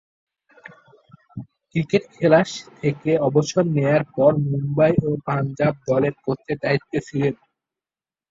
[1.69, 2.41] Cricket খেলা
[2.79, 7.33] থেকে অবসর নেয়ার পর মুম্বই ও পাঞ্জাব দলের কোচের দায়িত্বে ছিলেন।